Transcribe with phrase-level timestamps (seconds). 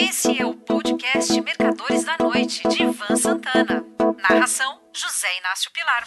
[0.00, 3.84] Esse é o podcast Mercadores da Noite, de Ivan Santana.
[4.22, 6.06] Narração: José Inácio Pilar.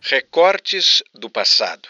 [0.00, 1.88] Recortes do passado.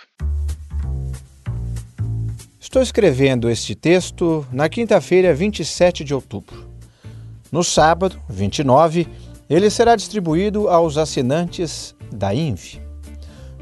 [2.59, 6.67] Estou escrevendo este texto na quinta-feira, 27 de outubro.
[7.53, 9.07] No sábado, 29,
[9.51, 12.87] ele será distribuído aos assinantes da INVE.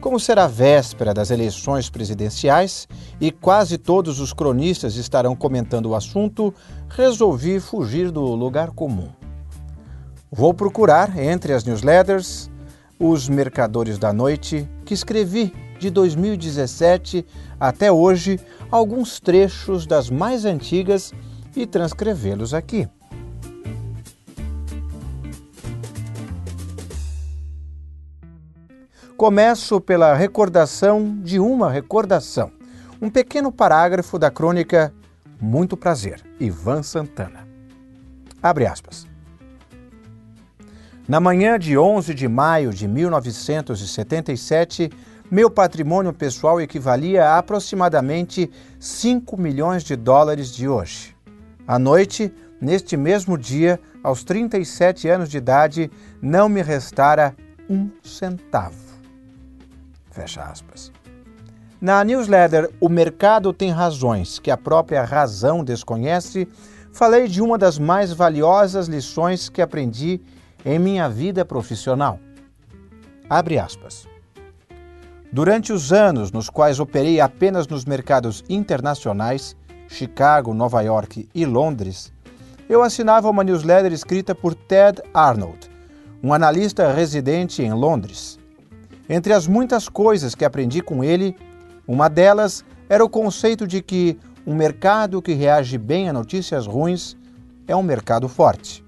[0.05, 2.87] Como será véspera das eleições presidenciais
[3.19, 6.55] e quase todos os cronistas estarão comentando o assunto,
[6.96, 9.08] resolvi fugir do lugar comum.
[10.30, 12.48] Vou procurar entre as newsletters
[13.00, 17.26] Os Mercadores da Noite, que escrevi de 2017
[17.58, 18.38] até hoje
[18.71, 21.12] alguns trechos das mais antigas
[21.57, 22.88] e transcrevê-los aqui.
[29.16, 32.52] Começo pela recordação de uma recordação.
[33.02, 34.92] Um pequeno parágrafo da crônica
[35.41, 37.48] Muito Prazer, Ivan Santana.
[38.42, 39.06] Abre aspas.
[41.06, 44.91] Na manhã de 11 de maio de 1977,
[45.30, 51.14] meu patrimônio pessoal equivalia a aproximadamente 5 milhões de dólares de hoje.
[51.66, 55.91] À noite, neste mesmo dia, aos 37 anos de idade,
[56.22, 57.34] não me restara
[57.69, 58.76] um centavo.
[60.10, 60.92] Fecha aspas.
[61.84, 66.48] Na newsletter O Mercado Tem Razões que a própria razão desconhece,
[66.91, 70.18] falei de uma das mais valiosas lições que aprendi
[70.64, 72.18] em minha vida profissional.
[73.28, 74.08] Abre aspas.
[75.30, 79.54] Durante os anos nos quais operei apenas nos mercados internacionais,
[79.86, 82.10] Chicago, Nova York e Londres,
[82.66, 85.70] eu assinava uma newsletter escrita por Ted Arnold,
[86.22, 88.38] um analista residente em Londres.
[89.06, 91.36] Entre as muitas coisas que aprendi com ele,
[91.86, 97.16] uma delas era o conceito de que um mercado que reage bem a notícias ruins
[97.66, 98.84] é um mercado forte.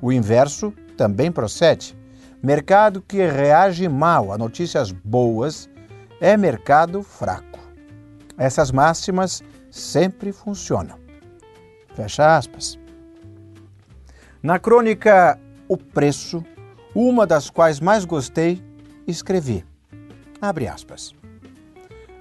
[0.00, 1.96] O inverso também procede.
[2.42, 5.68] Mercado que reage mal a notícias boas
[6.20, 7.58] é mercado fraco.
[8.36, 10.98] Essas máximas sempre funcionam.
[11.94, 12.78] Fecha aspas.
[14.40, 16.44] Na crônica O Preço,
[16.94, 18.62] uma das quais mais gostei
[19.06, 19.64] escrevi.
[20.40, 21.17] Abre aspas.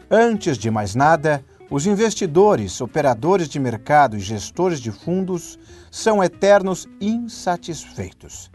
[0.09, 5.59] Antes de mais nada, os investidores, operadores de mercado e gestores de fundos
[5.91, 8.49] são eternos insatisfeitos.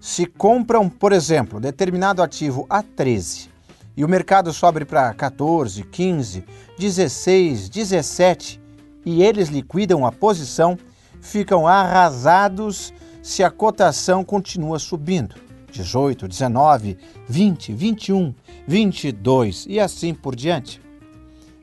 [0.00, 3.50] Se compram, por exemplo, determinado ativo a 13
[3.98, 6.44] e o mercado sobe para 14, 15,
[6.78, 8.58] 16, 17
[9.04, 10.78] e eles liquidam a posição,
[11.20, 15.47] ficam arrasados se a cotação continua subindo.
[15.70, 16.98] 18, 19,
[17.28, 18.34] 20, 21,
[18.66, 20.80] 22 e assim por diante.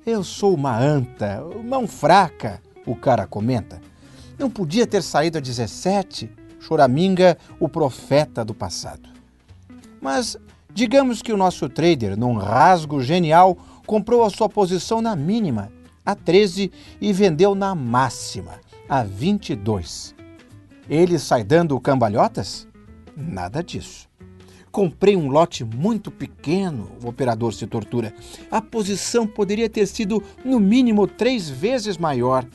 [0.05, 3.81] Eu sou uma anta, mão fraca, o cara comenta.
[4.37, 6.29] Não podia ter saído a 17,
[6.59, 9.09] choraminga o profeta do passado.
[10.01, 10.37] Mas
[10.73, 15.71] digamos que o nosso trader, num rasgo genial, comprou a sua posição na mínima,
[16.05, 20.13] a 13, e vendeu na máxima, a 22.
[20.87, 22.67] Ele sai dando cambalhotas?
[23.15, 24.09] Nada disso.
[24.71, 28.13] Comprei um lote muito pequeno, o operador se tortura.
[28.51, 32.45] A posição poderia ter sido, no mínimo, três vezes maior.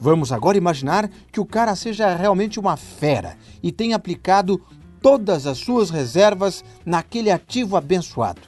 [0.00, 4.60] Vamos agora imaginar que o cara seja realmente uma fera e tenha aplicado
[5.00, 8.42] todas as suas reservas naquele ativo abençoado.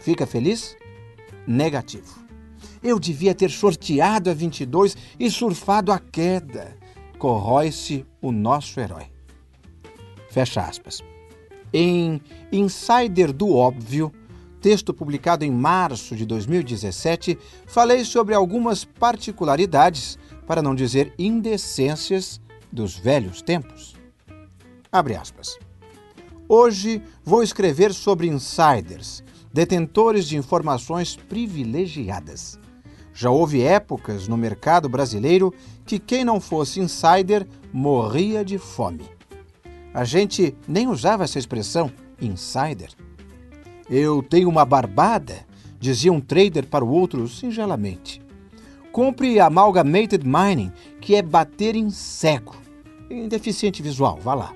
[0.00, 0.76] Fica feliz?
[1.46, 2.20] Negativo.
[2.82, 6.76] Eu devia ter sorteado a 22 e surfado a queda.
[7.18, 9.06] Corrói-se o nosso herói.
[10.30, 11.02] Fecha aspas.
[11.72, 12.20] Em
[12.52, 14.12] Insider do Óbvio,
[14.60, 17.36] texto publicado em março de 2017,
[17.66, 22.40] falei sobre algumas particularidades, para não dizer indecências,
[22.72, 23.96] dos velhos tempos.
[24.92, 25.58] Abre aspas.
[26.48, 32.58] Hoje vou escrever sobre insiders, detentores de informações privilegiadas.
[33.12, 35.52] Já houve épocas no mercado brasileiro
[35.84, 39.19] que quem não fosse insider morria de fome.
[39.92, 41.90] A gente nem usava essa expressão
[42.20, 42.90] insider.
[43.88, 45.44] Eu tenho uma barbada,
[45.80, 48.22] dizia um trader para o outro singelamente.
[48.92, 52.56] Compre Amalgamated Mining, que é bater em cego.
[53.08, 54.52] Em deficiente visual, vá lá.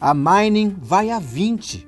[0.00, 1.86] A mining vai a 20.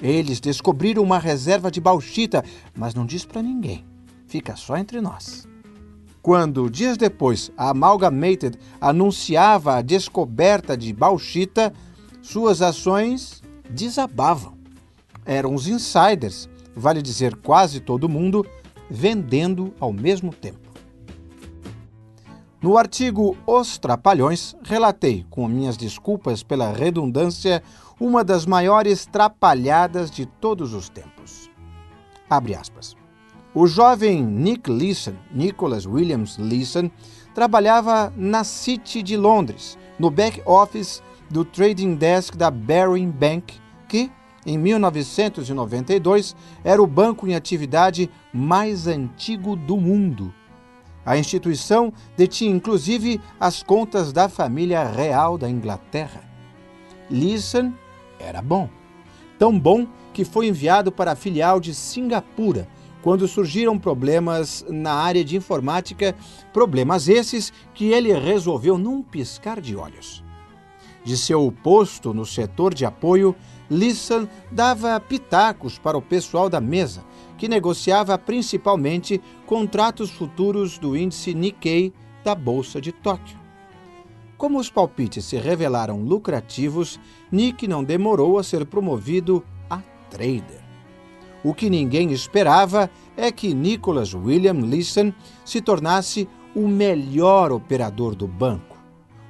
[0.00, 2.44] Eles descobriram uma reserva de bauxita,
[2.74, 3.84] mas não diz para ninguém.
[4.26, 5.46] Fica só entre nós.
[6.22, 11.72] Quando, dias depois, a Amalgamated anunciava a descoberta de bauxita,
[12.22, 14.54] suas ações desabavam.
[15.26, 18.46] Eram os insiders, vale dizer quase todo mundo,
[18.88, 20.60] vendendo ao mesmo tempo.
[22.62, 27.60] No artigo Os Trapalhões, relatei, com minhas desculpas pela redundância,
[27.98, 31.50] uma das maiores trapalhadas de todos os tempos.
[32.30, 32.94] Abre aspas.
[33.54, 36.90] O jovem Nick Leeson, Nicholas Williams Leeson,
[37.34, 44.08] trabalhava na City de Londres, no back office do trading desk da Baring Bank, que,
[44.46, 50.32] em 1992, era o banco em atividade mais antigo do mundo
[51.04, 56.22] a instituição detinha inclusive as contas da família real da Inglaterra.
[57.10, 57.72] Leeson
[58.18, 58.68] era bom.
[59.38, 62.68] Tão bom que foi enviado para a filial de Singapura
[63.02, 66.14] quando surgiram problemas na área de informática,
[66.52, 70.22] problemas esses que ele resolveu num piscar de olhos.
[71.04, 73.34] De seu posto no setor de apoio,
[73.68, 77.04] Leeson dava pitacos para o pessoal da mesa,
[77.36, 83.42] que negociava principalmente contratos futuros do índice Nikkei da Bolsa de Tóquio.
[84.42, 86.98] Como os palpites se revelaram lucrativos,
[87.30, 90.62] Nick não demorou a ser promovido a trader.
[91.44, 95.12] O que ninguém esperava é que Nicholas William Leeson
[95.44, 98.71] se tornasse o melhor operador do banco.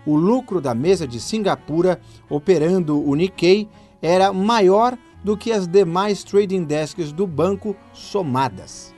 [0.04, 3.68] O lucro da mesa de Singapura operando o Nikkei
[4.00, 8.94] era maior do que as demais trading desks do banco somadas.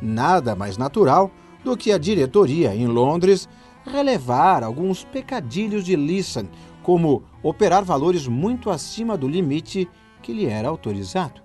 [0.00, 1.30] Nada mais natural
[1.62, 3.48] do que a diretoria em Londres
[3.84, 6.46] relevar alguns pecadilhos de Leeson,
[6.82, 9.88] como operar valores muito acima do limite
[10.22, 11.42] que lhe era autorizado.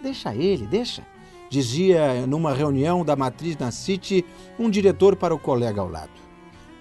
[0.00, 1.06] Deixa ele, deixa,
[1.48, 4.24] dizia numa reunião da matriz na City
[4.58, 6.10] um diretor para o colega ao lado,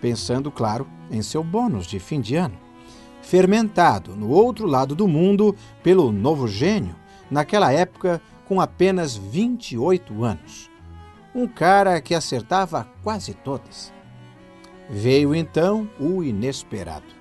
[0.02, 2.68] pensando, claro, em seu bônus de fim de ano
[3.28, 5.54] fermentado no outro lado do mundo
[5.84, 6.96] pelo novo gênio,
[7.30, 10.72] naquela época com apenas 28 anos.
[11.36, 13.92] Um cara que acertava quase todas.
[14.90, 17.18] Veio então o inesperado.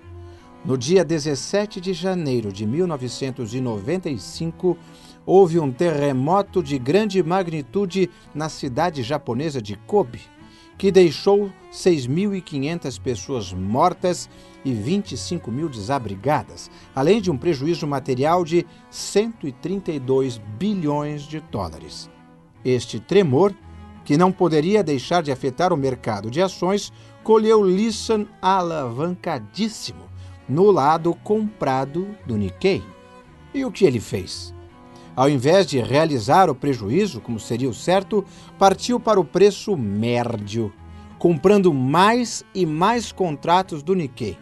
[0.64, 4.79] No dia 17 de janeiro de 1995,
[5.26, 10.35] houve um terremoto de grande magnitude na cidade japonesa de Kobe
[10.78, 14.28] que deixou 6.500 pessoas mortas
[14.64, 22.11] e 25 mil desabrigadas, além de um prejuízo material de 132 bilhões de dólares.
[22.64, 23.55] Este tremor,
[24.05, 30.06] que não poderia deixar de afetar o mercado de ações, colheu Lisson alavancadíssimo
[30.49, 32.82] no lado comprado do Nikkei.
[33.52, 34.56] E o que ele fez?
[35.16, 38.22] Ao invés de realizar o prejuízo, como seria o certo,
[38.58, 40.70] partiu para o preço médio,
[41.18, 44.36] comprando mais e mais contratos do Nikkei,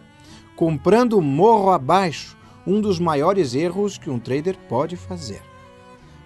[0.53, 2.37] comprando morro abaixo,
[2.67, 5.41] um dos maiores erros que um trader pode fazer.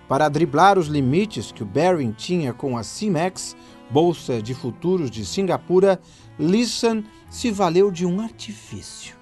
[0.08, 3.56] Para driblar os limites que o Baring tinha com a CIMEX,
[3.92, 6.02] Bolsa de Futuros de Singapura,
[6.40, 9.16] Lisson se valeu de um artifício.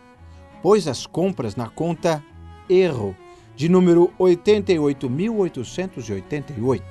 [0.62, 2.24] Pôs as compras na conta
[2.70, 3.14] erro
[3.58, 6.82] de número 88.888,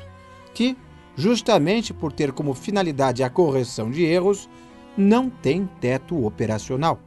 [0.52, 0.76] que,
[1.14, 4.50] justamente por ter como finalidade a correção de erros,
[4.96, 6.98] não tem teto operacional.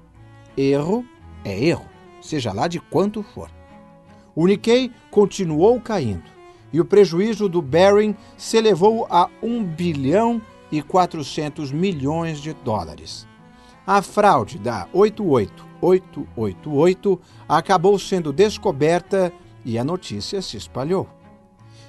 [0.56, 1.04] Erro
[1.44, 1.86] é erro,
[2.22, 3.52] seja lá de quanto for.
[4.34, 6.24] O Nikkei continuou caindo
[6.72, 10.42] e o prejuízo do Baring se elevou a 1 bilhão
[10.72, 13.28] e 400 milhões de dólares.
[13.86, 21.08] A fraude da 88888 acabou sendo descoberta e a notícia se espalhou.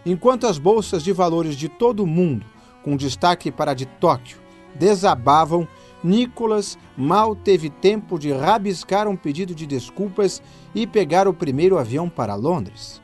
[0.05, 2.47] Enquanto as bolsas de valores de todo o mundo,
[2.83, 4.39] com destaque para a de Tóquio,
[4.75, 5.69] desabavam,
[6.03, 10.43] Nicholas mal teve tempo de rabiscar um pedido de desculpas
[10.75, 13.03] e pegar o primeiro avião para Londres.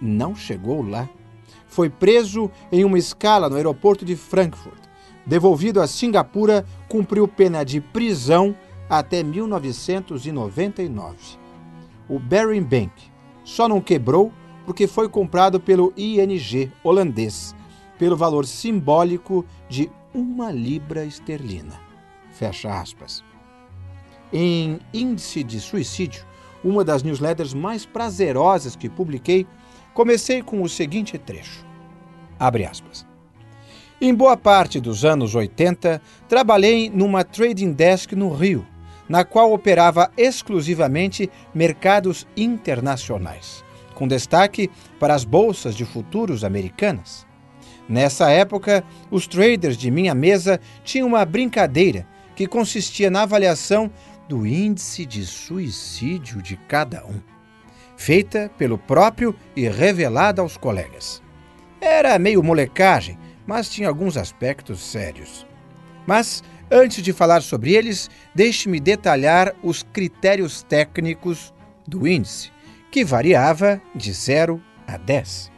[0.00, 1.06] Não chegou lá.
[1.66, 4.88] Foi preso em uma escala no aeroporto de Frankfurt.
[5.26, 8.56] Devolvido a Singapura, cumpriu pena de prisão
[8.88, 11.16] até 1999.
[12.08, 12.90] O Baring Bank,
[13.48, 14.30] só não quebrou
[14.66, 17.56] porque foi comprado pelo ING holandês
[17.98, 21.80] pelo valor simbólico de uma libra esterlina.
[22.30, 23.24] Fecha aspas.
[24.30, 26.26] Em Índice de Suicídio,
[26.62, 29.46] uma das newsletters mais prazerosas que publiquei,
[29.94, 31.64] comecei com o seguinte trecho.
[32.38, 33.06] Abre aspas.
[33.98, 38.64] Em boa parte dos anos 80, trabalhei numa trading desk no Rio,
[39.08, 47.26] na qual operava exclusivamente mercados internacionais, com destaque para as bolsas de futuros americanas.
[47.88, 53.90] Nessa época, os traders de minha mesa tinham uma brincadeira que consistia na avaliação
[54.28, 57.20] do índice de suicídio de cada um,
[57.96, 61.22] feita pelo próprio e revelada aos colegas.
[61.80, 65.46] Era meio molecagem, mas tinha alguns aspectos sérios.
[66.06, 71.52] Mas Antes de falar sobre eles, deixe-me detalhar os critérios técnicos
[71.86, 72.50] do índice,
[72.90, 75.50] que variava de 0 a 10.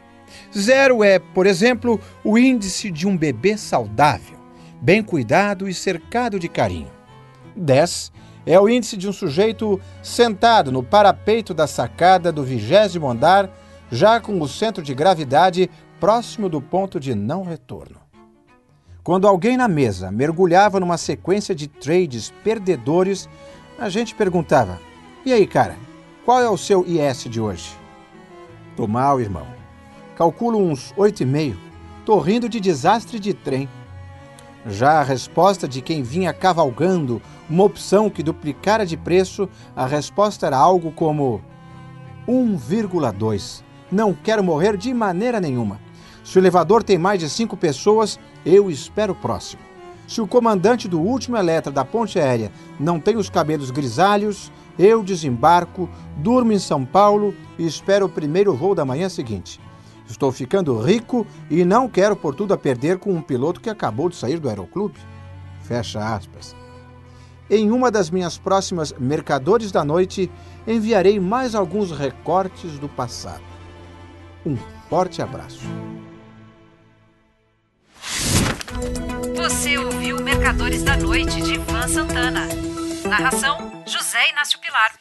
[0.57, 4.37] Zero é, por exemplo, o índice de um bebê saudável,
[4.81, 6.91] bem cuidado e cercado de carinho.
[7.55, 8.11] 10
[8.45, 13.49] é o índice de um sujeito sentado no parapeito da sacada do vigésimo andar,
[13.91, 18.00] já com o centro de gravidade próximo do ponto de não retorno.
[19.03, 23.27] Quando alguém na mesa mergulhava numa sequência de trades perdedores,
[23.79, 24.79] a gente perguntava:
[25.25, 25.75] E aí, cara,
[26.23, 27.71] qual é o seu IS de hoje?
[28.75, 29.47] Tô mal, irmão.
[30.15, 31.55] Calculo uns 8,5.
[32.05, 33.67] Tô rindo de desastre de trem.
[34.67, 40.45] Já a resposta de quem vinha cavalgando uma opção que duplicara de preço, a resposta
[40.45, 41.41] era algo como
[42.27, 43.63] 1,2.
[43.91, 45.79] Não quero morrer de maneira nenhuma.
[46.23, 49.61] Se o elevador tem mais de cinco pessoas, eu espero o próximo.
[50.07, 55.03] Se o comandante do último Eletra da ponte aérea não tem os cabelos grisalhos, eu
[55.03, 59.59] desembarco, durmo em São Paulo e espero o primeiro voo da manhã seguinte.
[60.05, 64.09] Estou ficando rico e não quero por tudo a perder com um piloto que acabou
[64.09, 64.99] de sair do aeroclube.
[65.61, 66.55] Fecha aspas.
[67.49, 70.29] Em uma das minhas próximas Mercadores da Noite,
[70.67, 73.43] enviarei mais alguns recortes do passado.
[74.45, 74.57] Um
[74.89, 75.61] forte abraço.
[79.41, 82.47] Você ouviu Mercadores da Noite de Ivan Santana.
[83.09, 84.91] Narração: José Inácio Pilar.